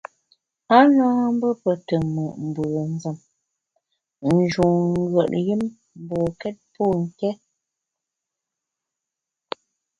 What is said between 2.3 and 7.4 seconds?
mbùnzem, ń njun ngùet yùm mbokét pô nké.